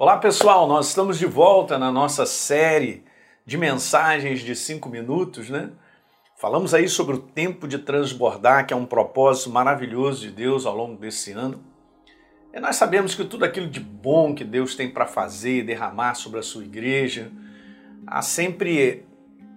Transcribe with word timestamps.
Olá 0.00 0.16
pessoal, 0.16 0.68
nós 0.68 0.90
estamos 0.90 1.18
de 1.18 1.26
volta 1.26 1.76
na 1.76 1.90
nossa 1.90 2.24
série 2.24 3.02
de 3.44 3.58
mensagens 3.58 4.42
de 4.42 4.54
cinco 4.54 4.88
minutos, 4.88 5.50
né? 5.50 5.70
Falamos 6.36 6.72
aí 6.72 6.88
sobre 6.88 7.16
o 7.16 7.18
tempo 7.18 7.66
de 7.66 7.78
transbordar, 7.78 8.64
que 8.64 8.72
é 8.72 8.76
um 8.76 8.86
propósito 8.86 9.50
maravilhoso 9.50 10.20
de 10.20 10.30
Deus 10.30 10.66
ao 10.66 10.76
longo 10.76 10.96
desse 10.96 11.32
ano. 11.32 11.64
E 12.54 12.60
nós 12.60 12.76
sabemos 12.76 13.16
que 13.16 13.24
tudo 13.24 13.44
aquilo 13.44 13.66
de 13.66 13.80
bom 13.80 14.36
que 14.36 14.44
Deus 14.44 14.76
tem 14.76 14.88
para 14.88 15.04
fazer, 15.04 15.64
derramar 15.64 16.14
sobre 16.14 16.38
a 16.38 16.44
sua 16.44 16.62
igreja, 16.62 17.32
há 18.06 18.22
sempre 18.22 19.04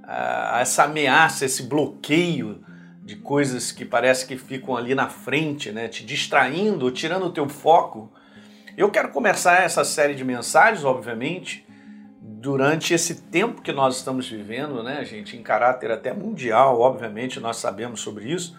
uh, 0.04 0.58
essa 0.58 0.86
ameaça, 0.86 1.46
esse 1.46 1.62
bloqueio 1.62 2.66
de 3.04 3.16
coisas 3.16 3.72
que 3.72 3.86
parece 3.86 4.26
que 4.26 4.36
ficam 4.36 4.76
ali 4.76 4.96
na 4.96 5.08
frente, 5.08 5.72
né, 5.72 5.88
te 5.88 6.04
distraindo, 6.04 6.90
tirando 6.90 7.28
o 7.28 7.32
teu 7.32 7.48
foco. 7.48 8.12
Eu 8.78 8.90
quero 8.90 9.10
começar 9.10 9.64
essa 9.64 9.84
série 9.84 10.16
de 10.16 10.24
mensagens, 10.24 10.86
obviamente, 10.86 11.68
durante 12.22 12.94
esse 12.94 13.24
tempo 13.24 13.62
que 13.62 13.74
nós 13.74 13.98
estamos 13.98 14.30
vivendo, 14.30 14.82
né, 14.82 15.04
gente, 15.04 15.36
em 15.36 15.44
caráter 15.44 15.92
até 15.92 16.14
mundial, 16.14 16.80
obviamente, 16.80 17.38
nós 17.40 17.58
sabemos 17.58 18.00
sobre 18.00 18.32
isso, 18.32 18.58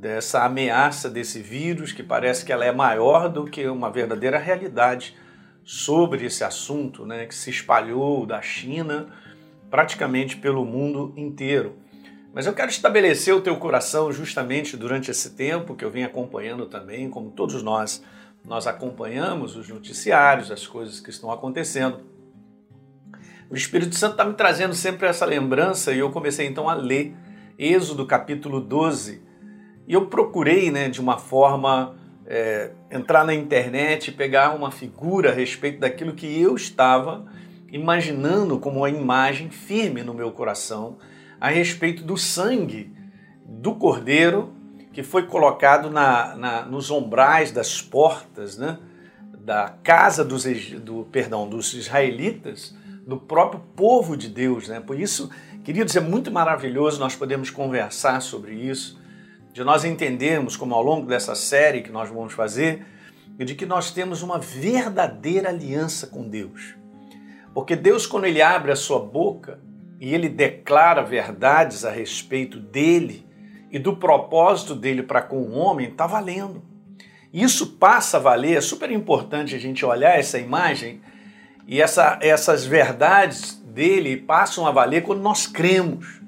dessa 0.00 0.44
ameaça 0.44 1.10
desse 1.10 1.40
vírus 1.40 1.92
que 1.92 2.02
parece 2.02 2.44
que 2.44 2.52
ela 2.52 2.64
é 2.64 2.70
maior 2.70 3.28
do 3.28 3.44
que 3.44 3.66
uma 3.66 3.90
verdadeira 3.90 4.38
realidade 4.38 5.16
sobre 5.64 6.24
esse 6.24 6.44
assunto, 6.44 7.04
né, 7.04 7.26
que 7.26 7.34
se 7.34 7.50
espalhou 7.50 8.24
da 8.24 8.40
China 8.40 9.08
praticamente 9.68 10.36
pelo 10.36 10.64
mundo 10.64 11.12
inteiro. 11.16 11.76
Mas 12.32 12.46
eu 12.46 12.52
quero 12.52 12.70
estabelecer 12.70 13.34
o 13.34 13.40
teu 13.40 13.56
coração 13.56 14.12
justamente 14.12 14.76
durante 14.76 15.10
esse 15.10 15.30
tempo 15.30 15.74
que 15.74 15.84
eu 15.84 15.90
venho 15.90 16.06
acompanhando 16.06 16.66
também, 16.66 17.10
como 17.10 17.32
todos 17.32 17.62
nós, 17.64 18.02
nós 18.44 18.66
acompanhamos 18.66 19.56
os 19.56 19.68
noticiários, 19.68 20.50
as 20.50 20.66
coisas 20.66 21.00
que 21.00 21.10
estão 21.10 21.30
acontecendo. 21.30 22.00
O 23.50 23.54
Espírito 23.54 23.94
Santo 23.96 24.12
está 24.12 24.24
me 24.24 24.34
trazendo 24.34 24.74
sempre 24.74 25.06
essa 25.06 25.24
lembrança 25.24 25.92
e 25.92 25.98
eu 25.98 26.10
comecei 26.10 26.46
então 26.46 26.68
a 26.68 26.74
ler 26.74 27.14
Êxodo 27.58 28.06
capítulo 28.06 28.60
12. 28.60 29.22
E 29.86 29.92
eu 29.92 30.06
procurei, 30.06 30.70
né, 30.70 30.88
de 30.88 31.00
uma 31.00 31.18
forma, 31.18 31.96
é, 32.26 32.72
entrar 32.90 33.24
na 33.24 33.34
internet 33.34 34.12
pegar 34.12 34.54
uma 34.54 34.70
figura 34.70 35.30
a 35.30 35.34
respeito 35.34 35.80
daquilo 35.80 36.14
que 36.14 36.40
eu 36.40 36.54
estava 36.54 37.24
imaginando 37.72 38.58
como 38.58 38.80
uma 38.80 38.90
imagem 38.90 39.50
firme 39.50 40.02
no 40.02 40.12
meu 40.12 40.30
coração 40.30 40.98
a 41.40 41.48
respeito 41.48 42.02
do 42.02 42.16
sangue 42.16 42.92
do 43.44 43.74
cordeiro 43.74 44.52
que 44.98 45.04
foi 45.04 45.28
colocado 45.28 45.90
na, 45.90 46.34
na, 46.34 46.62
nos 46.64 46.90
ombrais 46.90 47.52
das 47.52 47.80
portas 47.80 48.58
né, 48.58 48.80
da 49.38 49.68
casa 49.80 50.24
dos, 50.24 50.44
do, 50.72 51.04
perdão, 51.04 51.48
dos 51.48 51.72
israelitas, 51.72 52.74
do 53.06 53.16
próprio 53.16 53.60
povo 53.76 54.16
de 54.16 54.28
Deus. 54.28 54.66
Né? 54.66 54.80
Por 54.80 54.98
isso, 54.98 55.30
queridos, 55.62 55.94
é 55.94 56.00
muito 56.00 56.32
maravilhoso 56.32 56.98
nós 56.98 57.14
podemos 57.14 57.48
conversar 57.48 58.20
sobre 58.20 58.54
isso, 58.54 59.00
de 59.52 59.62
nós 59.62 59.84
entendermos, 59.84 60.56
como 60.56 60.74
ao 60.74 60.82
longo 60.82 61.06
dessa 61.06 61.36
série 61.36 61.82
que 61.82 61.92
nós 61.92 62.08
vamos 62.08 62.32
fazer, 62.32 62.84
de 63.38 63.54
que 63.54 63.66
nós 63.66 63.92
temos 63.92 64.20
uma 64.20 64.40
verdadeira 64.40 65.50
aliança 65.50 66.08
com 66.08 66.28
Deus. 66.28 66.74
Porque 67.54 67.76
Deus, 67.76 68.04
quando 68.04 68.24
Ele 68.24 68.42
abre 68.42 68.72
a 68.72 68.76
sua 68.76 68.98
boca, 68.98 69.60
e 70.00 70.12
ele 70.12 70.28
declara 70.28 71.02
verdades 71.02 71.84
a 71.84 71.90
respeito 71.90 72.58
dele 72.58 73.27
e 73.70 73.78
do 73.78 73.96
propósito 73.96 74.74
dele 74.74 75.02
para 75.02 75.22
com 75.22 75.36
o 75.36 75.54
homem, 75.54 75.88
está 75.88 76.06
valendo. 76.06 76.62
Isso 77.32 77.66
passa 77.74 78.16
a 78.16 78.20
valer, 78.20 78.56
é 78.56 78.60
super 78.60 78.90
importante 78.90 79.54
a 79.54 79.58
gente 79.58 79.84
olhar 79.84 80.18
essa 80.18 80.38
imagem 80.38 81.00
e 81.66 81.80
essa, 81.80 82.18
essas 82.22 82.64
verdades 82.64 83.54
dele 83.54 84.16
passam 84.16 84.66
a 84.66 84.70
valer 84.70 85.02
quando 85.02 85.20
nós 85.20 85.46
cremos. 85.46 86.20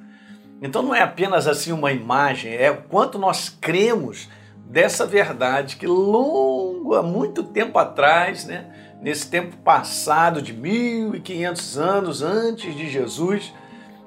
Então 0.60 0.82
não 0.82 0.94
é 0.94 1.00
apenas 1.00 1.46
assim 1.46 1.72
uma 1.72 1.90
imagem, 1.90 2.54
é 2.54 2.70
o 2.70 2.82
quanto 2.82 3.18
nós 3.18 3.48
cremos 3.48 4.28
dessa 4.66 5.06
verdade 5.06 5.76
que 5.76 5.86
longo, 5.86 6.94
há 6.94 7.02
muito 7.02 7.42
tempo 7.42 7.78
atrás, 7.78 8.44
né, 8.44 8.66
nesse 9.00 9.28
tempo 9.30 9.56
passado 9.56 10.42
de 10.42 10.52
1500 10.52 11.78
anos 11.78 12.22
antes 12.22 12.76
de 12.76 12.88
Jesus, 12.90 13.52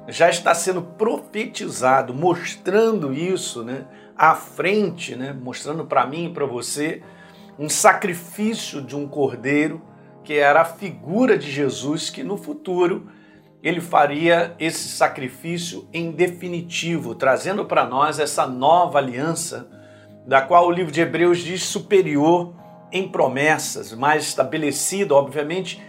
já 0.08 0.30
está 0.30 0.54
sendo 0.54 0.82
profetizado, 0.82 2.14
mostrando 2.14 3.14
isso, 3.14 3.64
né, 3.64 3.86
à 4.16 4.36
frente, 4.36 5.16
né, 5.16 5.34
mostrando 5.34 5.86
para 5.86 6.06
mim 6.06 6.26
e 6.26 6.34
para 6.34 6.46
você 6.46 7.02
um 7.58 7.70
sacrifício 7.70 8.82
de 8.82 8.96
um 8.96 9.08
cordeiro 9.08 9.82
que 10.24 10.34
era 10.34 10.62
a 10.62 10.66
figura 10.66 11.38
de 11.38 11.50
Jesus 11.52 12.10
que 12.10 12.24
no 12.24 12.38
futuro 12.38 13.08
ele 13.62 13.80
faria 13.80 14.56
esse 14.60 14.90
sacrifício 14.90 15.88
em 15.94 16.12
definitivo, 16.12 17.16
trazendo 17.16 17.64
para 17.64 17.86
nós 17.86 18.20
essa 18.20 18.46
nova 18.46 18.98
aliança, 18.98 19.70
da 20.28 20.42
qual 20.42 20.68
o 20.68 20.72
livro 20.72 20.92
de 20.92 21.00
Hebreus 21.00 21.40
diz 21.40 21.64
superior 21.64 22.54
em 22.92 23.08
promessas, 23.08 23.94
mais 23.94 24.24
estabelecida, 24.24 25.16
obviamente, 25.16 25.82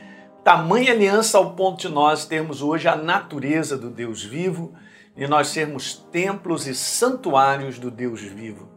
tamanha 0.44 0.93
aliança 0.93 1.38
ao 1.38 1.55
ponto 1.55 1.81
de 1.81 1.88
nós 1.88 2.27
termos 2.27 2.60
hoje 2.60 2.87
a 2.87 2.94
natureza 2.94 3.78
do 3.78 3.88
Deus 3.88 4.22
vivo 4.22 4.75
e 5.16 5.27
nós 5.27 5.49
sermos 5.49 5.94
templos 6.12 6.66
e 6.66 6.75
santuários 6.75 7.78
do 7.78 7.91
Deus 7.91 8.21
vivo. 8.21 8.69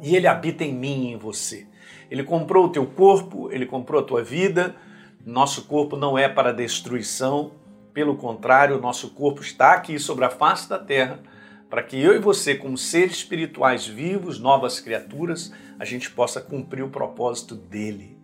E 0.00 0.16
ele 0.16 0.26
habita 0.26 0.64
em 0.64 0.72
mim 0.72 1.04
e 1.04 1.12
em 1.12 1.18
você. 1.18 1.66
Ele 2.10 2.24
comprou 2.24 2.64
o 2.64 2.70
teu 2.70 2.86
corpo, 2.86 3.52
ele 3.52 3.66
comprou 3.66 4.00
a 4.00 4.04
tua 4.04 4.22
vida. 4.24 4.74
Nosso 5.26 5.66
corpo 5.66 5.94
não 5.94 6.16
é 6.16 6.26
para 6.26 6.52
destruição, 6.52 7.52
pelo 7.92 8.16
contrário, 8.16 8.80
nosso 8.80 9.10
corpo 9.10 9.42
está 9.42 9.74
aqui 9.74 9.98
sobre 9.98 10.24
a 10.24 10.30
face 10.30 10.68
da 10.68 10.78
terra 10.78 11.20
para 11.68 11.82
que 11.82 12.00
eu 12.00 12.14
e 12.14 12.18
você, 12.18 12.54
como 12.54 12.78
seres 12.78 13.16
espirituais 13.16 13.86
vivos, 13.86 14.38
novas 14.38 14.80
criaturas, 14.80 15.52
a 15.78 15.84
gente 15.84 16.10
possa 16.10 16.40
cumprir 16.40 16.82
o 16.82 16.88
propósito 16.88 17.54
dele. 17.54 18.16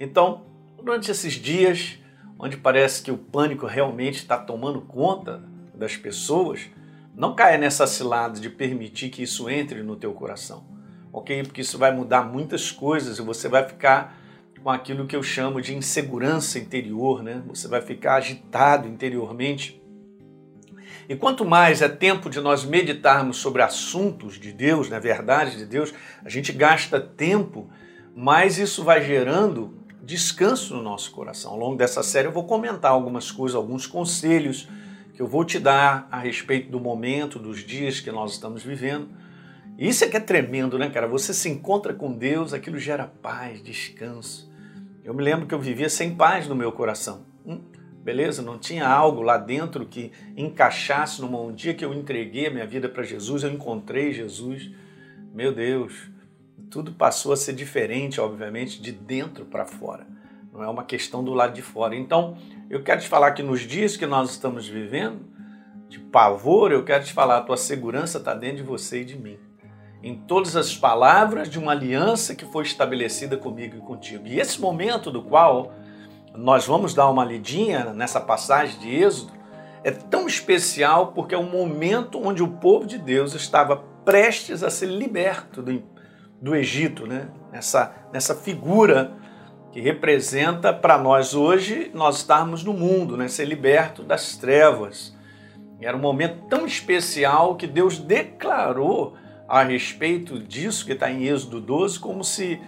Então, 0.00 0.51
durante 0.82 1.10
esses 1.10 1.34
dias, 1.34 1.98
onde 2.38 2.56
parece 2.56 3.02
que 3.02 3.10
o 3.10 3.16
pânico 3.16 3.66
realmente 3.66 4.16
está 4.16 4.36
tomando 4.36 4.80
conta 4.80 5.42
das 5.74 5.96
pessoas, 5.96 6.68
não 7.14 7.34
caia 7.34 7.56
nessa 7.56 7.86
cilada 7.86 8.40
de 8.40 8.50
permitir 8.50 9.08
que 9.10 9.22
isso 9.22 9.48
entre 9.48 9.82
no 9.82 9.96
teu 9.96 10.12
coração, 10.12 10.64
ok? 11.12 11.44
Porque 11.44 11.60
isso 11.60 11.78
vai 11.78 11.94
mudar 11.94 12.22
muitas 12.24 12.70
coisas 12.70 13.18
e 13.18 13.22
você 13.22 13.48
vai 13.48 13.66
ficar 13.66 14.18
com 14.60 14.70
aquilo 14.70 15.06
que 15.06 15.14
eu 15.14 15.22
chamo 15.22 15.60
de 15.60 15.74
insegurança 15.74 16.58
interior, 16.58 17.22
né? 17.22 17.42
Você 17.48 17.68
vai 17.68 17.80
ficar 17.80 18.14
agitado 18.14 18.88
interiormente. 18.88 19.80
E 21.08 21.16
quanto 21.16 21.44
mais 21.44 21.82
é 21.82 21.88
tempo 21.88 22.30
de 22.30 22.40
nós 22.40 22.64
meditarmos 22.64 23.38
sobre 23.38 23.62
assuntos 23.62 24.38
de 24.38 24.52
Deus, 24.52 24.88
na 24.88 24.96
né, 24.96 25.00
verdade 25.00 25.56
de 25.56 25.66
Deus, 25.66 25.92
a 26.24 26.28
gente 26.28 26.52
gasta 26.52 27.00
tempo, 27.00 27.68
mais 28.14 28.56
isso 28.56 28.84
vai 28.84 29.04
gerando 29.04 29.81
descanso 30.02 30.74
no 30.74 30.82
nosso 30.82 31.12
coração. 31.12 31.52
Ao 31.52 31.58
longo 31.58 31.76
dessa 31.76 32.02
série 32.02 32.28
eu 32.28 32.32
vou 32.32 32.44
comentar 32.44 32.90
algumas 32.90 33.30
coisas, 33.30 33.54
alguns 33.54 33.86
conselhos 33.86 34.68
que 35.14 35.22
eu 35.22 35.26
vou 35.26 35.44
te 35.44 35.58
dar 35.58 36.08
a 36.10 36.18
respeito 36.18 36.70
do 36.70 36.80
momento, 36.80 37.38
dos 37.38 37.60
dias 37.64 38.00
que 38.00 38.10
nós 38.10 38.32
estamos 38.32 38.62
vivendo. 38.62 39.08
Isso 39.78 40.04
é 40.04 40.08
que 40.08 40.16
é 40.16 40.20
tremendo, 40.20 40.78
né, 40.78 40.90
cara? 40.90 41.06
Você 41.06 41.32
se 41.32 41.48
encontra 41.48 41.94
com 41.94 42.12
Deus, 42.12 42.52
aquilo 42.52 42.78
gera 42.78 43.06
paz, 43.06 43.62
descanso. 43.62 44.50
Eu 45.04 45.14
me 45.14 45.22
lembro 45.22 45.46
que 45.46 45.54
eu 45.54 45.60
vivia 45.60 45.88
sem 45.88 46.14
paz 46.14 46.46
no 46.46 46.54
meu 46.54 46.72
coração. 46.72 47.24
Hum, 47.44 47.60
beleza? 48.02 48.42
Não 48.42 48.58
tinha 48.58 48.86
algo 48.86 49.22
lá 49.22 49.38
dentro 49.38 49.86
que 49.86 50.12
encaixasse 50.36 51.20
numa 51.20 51.40
um 51.40 51.52
dia 51.52 51.74
que 51.74 51.84
eu 51.84 51.94
entreguei 51.94 52.46
a 52.46 52.50
minha 52.50 52.66
vida 52.66 52.88
para 52.88 53.02
Jesus, 53.02 53.42
eu 53.42 53.50
encontrei 53.50 54.12
Jesus. 54.12 54.70
Meu 55.34 55.52
Deus, 55.52 56.11
tudo 56.70 56.92
passou 56.92 57.32
a 57.32 57.36
ser 57.36 57.52
diferente, 57.52 58.20
obviamente, 58.20 58.80
de 58.80 58.92
dentro 58.92 59.44
para 59.44 59.66
fora. 59.66 60.06
Não 60.52 60.62
é 60.62 60.68
uma 60.68 60.84
questão 60.84 61.22
do 61.22 61.32
lado 61.32 61.52
de 61.52 61.62
fora. 61.62 61.94
Então, 61.94 62.36
eu 62.68 62.82
quero 62.82 63.00
te 63.00 63.08
falar 63.08 63.32
que 63.32 63.42
nos 63.42 63.60
dias 63.60 63.96
que 63.96 64.06
nós 64.06 64.30
estamos 64.30 64.66
vivendo, 64.66 65.20
de 65.88 65.98
pavor, 65.98 66.72
eu 66.72 66.84
quero 66.84 67.04
te 67.04 67.12
falar, 67.12 67.38
a 67.38 67.42
tua 67.42 67.56
segurança 67.56 68.18
está 68.18 68.32
dentro 68.34 68.56
de 68.58 68.62
você 68.62 69.02
e 69.02 69.04
de 69.04 69.18
mim. 69.18 69.38
Em 70.02 70.14
todas 70.14 70.56
as 70.56 70.74
palavras 70.74 71.48
de 71.48 71.58
uma 71.58 71.72
aliança 71.72 72.34
que 72.34 72.46
foi 72.46 72.64
estabelecida 72.64 73.36
comigo 73.36 73.76
e 73.76 73.80
contigo. 73.80 74.26
E 74.26 74.40
esse 74.40 74.60
momento 74.60 75.10
do 75.10 75.22
qual 75.22 75.74
nós 76.34 76.66
vamos 76.66 76.94
dar 76.94 77.08
uma 77.10 77.24
lidinha 77.24 77.92
nessa 77.92 78.20
passagem 78.20 78.78
de 78.80 78.88
Êxodo 78.88 79.32
é 79.84 79.90
tão 79.90 80.26
especial 80.26 81.08
porque 81.08 81.34
é 81.34 81.38
um 81.38 81.50
momento 81.50 82.20
onde 82.22 82.42
o 82.42 82.48
povo 82.48 82.86
de 82.86 82.98
Deus 82.98 83.34
estava 83.34 83.76
prestes 84.04 84.62
a 84.62 84.70
ser 84.70 84.86
liberto 84.86 85.62
do 85.62 85.70
do 86.42 86.56
Egito, 86.56 87.06
né? 87.06 87.28
nessa, 87.52 87.94
nessa 88.12 88.34
figura 88.34 89.12
que 89.70 89.80
representa 89.80 90.72
para 90.72 90.98
nós 90.98 91.34
hoje 91.34 91.90
nós 91.94 92.16
estarmos 92.16 92.64
no 92.64 92.72
mundo, 92.72 93.16
né? 93.16 93.28
ser 93.28 93.44
liberto 93.44 94.02
das 94.02 94.36
trevas. 94.36 95.16
E 95.80 95.86
era 95.86 95.96
um 95.96 96.00
momento 96.00 96.48
tão 96.48 96.66
especial 96.66 97.54
que 97.54 97.66
Deus 97.66 97.98
declarou 97.98 99.16
a 99.48 99.62
respeito 99.62 100.38
disso, 100.38 100.84
que 100.84 100.92
está 100.92 101.10
em 101.10 101.24
Êxodo 101.24 101.60
12, 101.60 102.00
como 102.00 102.24
se, 102.24 102.60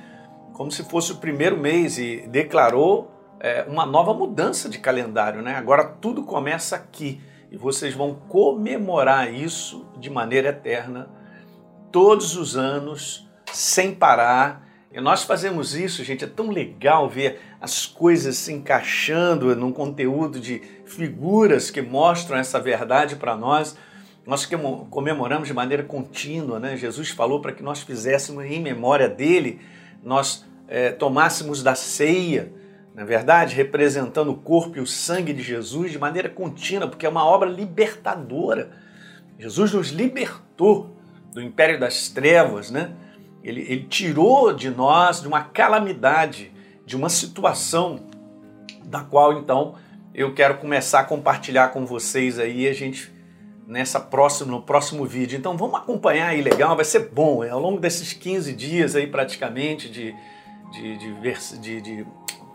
como 0.53 0.71
se 0.71 0.85
fosse 0.85 1.13
o 1.13 1.17
primeiro 1.17 1.57
mês, 1.57 1.99
e 1.99 2.29
declarou 2.29 3.11
é, 3.41 3.65
uma 3.69 3.85
nova 3.85 4.15
mudança 4.15 4.69
de 4.69 4.79
calendário, 4.79 5.43
né? 5.43 5.55
Agora 5.55 5.85
tudo 5.85 6.25
começa 6.25 6.77
aqui 6.77 7.21
e 7.51 7.57
vocês 7.57 7.95
vão 7.95 8.15
comemorar 8.15 9.33
isso 9.33 9.87
de 9.99 10.11
maneira 10.11 10.49
eterna 10.49 11.09
todos 11.93 12.37
os 12.37 12.57
anos, 12.57 13.24
sem 13.57 13.95
parar. 13.95 14.67
E 14.93 15.01
nós 15.01 15.25
fazemos 15.25 15.75
isso, 15.75 16.05
gente, 16.05 16.25
é 16.25 16.29
tão 16.29 16.51
legal 16.51 17.09
ver 17.09 17.41
as 17.61 17.87
coisas 17.87 18.37
se 18.37 18.53
encaixando 18.53 19.55
num 19.57 19.73
conteúdo 19.73 20.39
de 20.39 20.63
figuras 20.85 21.71
que 21.71 21.83
mostram 21.83 22.39
essa 22.39 22.61
verdade 22.61 23.17
para 23.17 23.37
nós. 23.37 23.77
Nós 24.27 24.49
comemoramos 24.91 25.49
de 25.49 25.55
maneira 25.55 25.83
contínua, 25.83 26.59
né? 26.59 26.77
Jesus 26.77 27.11
falou 27.11 27.41
para 27.41 27.53
que 27.53 27.63
nós 27.63 27.83
fizéssemos 27.83 28.45
em 28.45 28.61
memória 28.61 29.09
dele, 29.09 29.61
nós 30.03 30.47
é, 30.69 30.93
tomássemos 30.93 31.63
da 31.63 31.75
ceia 31.75 32.53
na 32.95 33.05
verdade, 33.05 33.57
representando 33.57 34.31
o 34.31 34.37
corpo 34.37 34.79
e 34.79 34.81
o 34.81 34.87
sangue 34.87 35.33
de 35.33 35.43
Jesus 35.43 35.91
de 35.91 35.99
maneira 35.99 36.29
contínua, 36.29 36.87
porque 36.87 37.05
é 37.05 37.09
uma 37.09 37.27
obra 37.27 37.51
libertadora. 37.51 38.71
Jesus 39.37 39.73
nos 39.73 39.89
libertou 39.89 40.97
do 41.33 41.43
império 41.43 41.81
das 41.81 42.09
trevas, 42.09 42.71
né? 42.71 42.93
Ele, 43.45 43.61
ele 43.61 43.85
tirou 43.85 44.53
de 44.53 44.71
nós 44.71 45.21
de 45.21 45.29
uma 45.29 45.43
calamidade, 45.43 46.51
de 46.85 46.97
uma 46.97 47.09
situação 47.09 48.01
da 48.85 49.01
qual 49.01 49.35
então 49.35 49.75
eu 50.15 50.35
quero 50.35 50.57
começar 50.59 51.01
a 51.01 51.05
compartilhar 51.05 51.69
com 51.69 51.85
vocês 51.85 52.39
aí 52.39 52.67
a 52.67 52.73
gente 52.73 53.13
nessa 53.67 54.01
próxima 54.01 54.51
no 54.51 54.63
próximo 54.63 55.05
vídeo. 55.05 55.39
Então 55.39 55.57
vamos 55.57 55.77
acompanhar 55.79 56.29
aí 56.29 56.43
legal, 56.43 56.75
vai 56.75 56.85
ser 56.85 57.11
bom. 57.11 57.43
Ao 57.49 57.61
longo 57.61 57.79
desses 57.79 58.13
15 58.13 58.53
dias 58.53 58.97
aí 58.97 59.07
praticamente 59.07 59.89
de 59.89 60.15
de, 60.75 60.97
de, 60.97 61.61
de, 61.61 61.81
de 61.81 62.07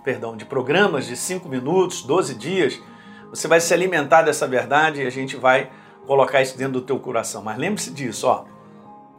perdão, 0.03 0.36
de 0.36 0.45
programas 0.45 1.06
de 1.06 1.15
5 1.15 1.47
minutos, 1.47 2.01
12 2.03 2.36
dias, 2.36 2.81
você 3.30 3.47
vai 3.47 3.62
se 3.62 3.74
alimentar 3.74 4.24
dessa 4.24 4.47
verdade 4.47 5.01
e 5.01 5.07
a 5.07 5.09
gente 5.09 5.36
vai 5.36 5.71
colocar 6.06 6.41
isso 6.41 6.57
dentro 6.57 6.74
do 6.74 6.81
teu 6.81 7.00
coração. 7.00 7.44
Mas 7.44 7.57
lembre-se 7.57 7.91
disso, 7.91 8.27
ó. 8.27 8.45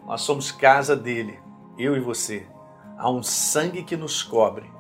Nós 0.06 0.22
somos 0.22 0.50
casa 0.50 0.96
dele, 0.96 1.38
eu 1.82 1.97
e 1.97 2.00
você. 2.00 2.47
Há 2.99 3.11
um 3.11 3.23
sangue 3.23 3.82
que 3.82 3.97
nos 3.97 4.23
cobre. 4.23 4.71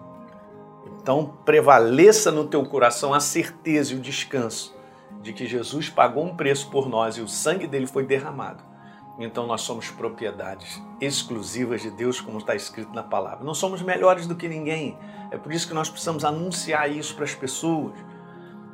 Então 1.00 1.38
prevaleça 1.44 2.30
no 2.30 2.46
teu 2.46 2.64
coração 2.66 3.14
a 3.14 3.20
certeza 3.20 3.92
e 3.92 3.96
o 3.96 4.00
descanso 4.00 4.76
de 5.22 5.32
que 5.32 5.46
Jesus 5.46 5.88
pagou 5.88 6.24
um 6.24 6.36
preço 6.36 6.70
por 6.70 6.88
nós 6.88 7.16
e 7.16 7.20
o 7.20 7.28
sangue 7.28 7.66
dele 7.66 7.86
foi 7.86 8.04
derramado 8.04 8.70
então 9.20 9.46
nós 9.46 9.60
somos 9.60 9.90
propriedades 9.90 10.82
exclusivas 10.98 11.82
de 11.82 11.90
Deus, 11.90 12.22
como 12.22 12.38
está 12.38 12.54
escrito 12.54 12.94
na 12.94 13.02
palavra. 13.02 13.44
Não 13.44 13.52
somos 13.52 13.82
melhores 13.82 14.26
do 14.26 14.34
que 14.34 14.48
ninguém. 14.48 14.96
É 15.30 15.36
por 15.36 15.52
isso 15.52 15.68
que 15.68 15.74
nós 15.74 15.90
precisamos 15.90 16.24
anunciar 16.24 16.90
isso 16.90 17.14
para 17.14 17.24
as 17.24 17.34
pessoas, 17.34 17.92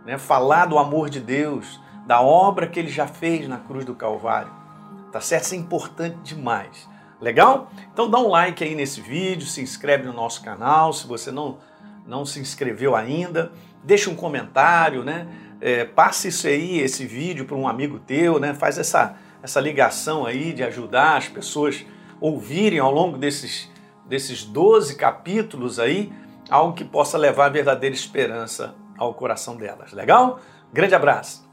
né? 0.05 0.17
falar 0.17 0.67
do 0.67 0.79
amor 0.79 1.11
de 1.11 1.19
Deus, 1.19 1.81
da 2.07 2.21
obra 2.21 2.69
que 2.69 2.79
ele 2.79 2.89
já 2.89 3.09
fez 3.09 3.49
na 3.49 3.59
cruz 3.59 3.85
do 3.85 3.97
Calvário. 3.97 4.53
Tá 5.11 5.21
certo? 5.21 5.45
Isso 5.45 5.55
é 5.55 5.59
importante 5.59 6.19
demais. 6.23 6.89
Legal? 7.21 7.71
Então 7.93 8.11
dá 8.11 8.19
um 8.19 8.29
like 8.29 8.63
aí 8.63 8.75
nesse 8.75 9.01
vídeo, 9.01 9.47
se 9.47 9.61
inscreve 9.61 10.07
no 10.07 10.13
nosso 10.13 10.43
canal, 10.43 10.93
se 10.93 11.07
você 11.07 11.31
não, 11.31 11.59
não 12.07 12.25
se 12.25 12.39
inscreveu 12.41 12.95
ainda, 12.95 13.53
deixa 13.83 14.11
um 14.11 14.15
comentário, 14.15 15.03
né? 15.03 15.27
É, 15.61 15.85
passe 15.85 16.29
isso 16.29 16.47
aí, 16.47 16.79
esse 16.79 17.07
vídeo 17.07 17.47
para 17.47 17.57
um 17.57 17.67
amigo 17.67 17.99
teu, 17.99 18.39
né? 18.39 18.53
Faz 18.53 18.79
essa 18.79 19.17
essa 19.47 19.61
ligação 19.61 20.27
aí 20.27 20.53
de 20.53 20.65
ajudar 20.65 21.19
as 21.19 21.29
pessoas 21.29 21.87
ouvirem 22.21 22.81
ao 22.81 22.91
longo 22.91 23.17
desses, 23.17 23.71
desses 24.05 24.43
12 24.43 24.97
capítulos 24.97 25.79
aí 25.79 26.13
algo 26.51 26.75
que 26.75 26.85
possa 26.85 27.17
levar 27.17 27.49
verdadeira 27.51 27.95
esperança 27.95 28.75
ao 28.99 29.15
coração 29.15 29.57
delas. 29.57 29.93
Legal? 29.93 30.41
Grande 30.73 30.95
abraço! 30.95 31.46